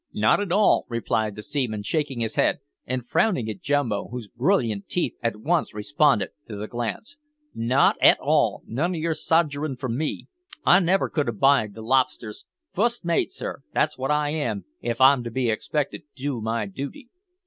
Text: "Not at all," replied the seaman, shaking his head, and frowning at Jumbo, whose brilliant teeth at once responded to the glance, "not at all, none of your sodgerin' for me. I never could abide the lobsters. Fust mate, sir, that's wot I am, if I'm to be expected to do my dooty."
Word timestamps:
"Not 0.15 0.39
at 0.39 0.51
all," 0.51 0.87
replied 0.89 1.35
the 1.35 1.43
seaman, 1.43 1.83
shaking 1.83 2.21
his 2.21 2.33
head, 2.33 2.57
and 2.87 3.05
frowning 3.07 3.47
at 3.51 3.61
Jumbo, 3.61 4.07
whose 4.07 4.27
brilliant 4.29 4.87
teeth 4.87 5.15
at 5.21 5.35
once 5.35 5.75
responded 5.75 6.29
to 6.47 6.55
the 6.55 6.67
glance, 6.67 7.17
"not 7.53 7.97
at 8.01 8.17
all, 8.19 8.63
none 8.65 8.95
of 8.95 8.99
your 8.99 9.13
sodgerin' 9.13 9.75
for 9.75 9.89
me. 9.89 10.27
I 10.65 10.79
never 10.79 11.07
could 11.07 11.29
abide 11.29 11.75
the 11.75 11.83
lobsters. 11.83 12.45
Fust 12.73 13.05
mate, 13.05 13.31
sir, 13.31 13.61
that's 13.75 13.95
wot 13.95 14.09
I 14.09 14.31
am, 14.31 14.65
if 14.81 14.99
I'm 14.99 15.23
to 15.23 15.29
be 15.29 15.51
expected 15.51 16.01
to 16.15 16.23
do 16.23 16.41
my 16.41 16.65
dooty." 16.65 17.09